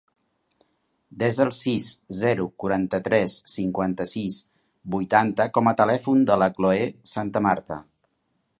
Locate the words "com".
5.59-5.71